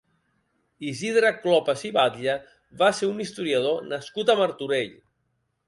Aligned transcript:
Isidre 0.91 1.31
Clopas 1.43 1.83
i 1.91 1.91
Batlle 1.99 2.39
va 2.81 2.91
ser 3.01 3.13
un 3.13 3.21
historiador 3.27 3.87
nascut 3.95 4.35
a 4.37 4.41
Martorell. 4.43 4.93